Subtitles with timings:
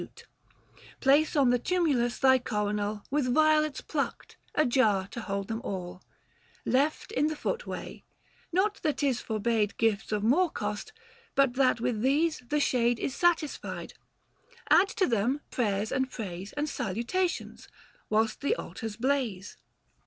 [0.01, 5.21] THE FASTL 53 Place on the tumulus thy coronal With violets plucked; a jar to
[5.21, 6.01] hold them all,
[6.65, 8.03] Left in the footway;
[8.51, 10.91] not that 'tis forbade Gifts of more cost,
[11.35, 13.93] but that with these the shade 575 Is satisfied.
[14.71, 17.67] Add to them prayers and praise, And salutations,
[18.09, 19.57] whilst the altars blaze.